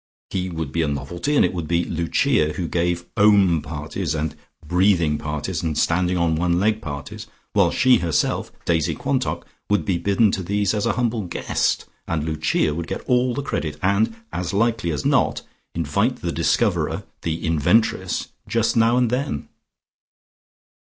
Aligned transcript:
He 0.31 0.49
would 0.49 0.71
be 0.71 0.81
a 0.81 0.87
novelty, 0.87 1.35
and 1.35 1.45
it 1.45 1.53
would 1.53 1.67
be 1.67 1.83
Lucia 1.83 2.53
who 2.53 2.67
gave 2.67 3.05
Om 3.17 3.61
parties 3.61 4.15
and 4.15 4.35
breathing 4.65 5.19
parties 5.19 5.61
and 5.61 5.77
standing 5.77 6.17
on 6.17 6.35
one 6.35 6.59
leg 6.59 6.81
parties, 6.81 7.27
while 7.53 7.69
she 7.69 7.97
herself, 7.97 8.51
Daisy 8.65 8.95
Quantock, 8.95 9.45
would 9.69 9.85
be 9.85 9.99
bidden 9.99 10.31
to 10.31 10.41
these 10.41 10.73
as 10.73 10.87
a 10.87 10.93
humble 10.93 11.27
guest, 11.27 11.85
and 12.07 12.23
Lucia 12.25 12.73
would 12.73 12.87
get 12.87 13.01
all 13.01 13.35
the 13.35 13.43
credit, 13.43 13.77
and, 13.83 14.15
as 14.33 14.53
likely 14.55 14.89
as 14.91 15.05
not, 15.05 15.43
invite 15.75 16.15
the 16.15 16.31
discoverer, 16.31 17.03
the 17.21 17.39
inventress, 17.45 18.29
just 18.47 18.75
now 18.75 18.97
and 18.97 19.11
then. 19.11 19.49